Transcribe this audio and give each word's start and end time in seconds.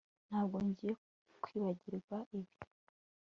Ntabwo 0.27 0.55
ngiye 0.67 0.93
kwibagirwa 1.43 2.17
ibi 2.37 2.53